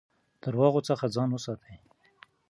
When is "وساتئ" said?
1.31-1.75